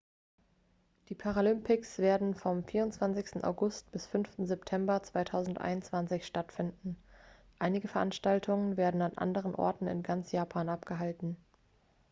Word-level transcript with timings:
die 1.09 1.13
paralympics 1.13 1.99
werden 1.99 2.33
vom 2.33 2.63
24. 2.63 3.43
august 3.43 3.91
bis 3.91 4.07
5. 4.07 4.31
september 4.47 5.03
2021 5.03 6.25
stattfinden 6.25 6.97
einige 7.59 7.87
veranstaltungen 7.87 8.77
werden 8.77 9.03
an 9.03 9.15
anderen 9.15 9.53
orten 9.53 9.85
in 9.85 10.01
ganz 10.01 10.31
japan 10.31 10.69
abgehalten 10.69 11.37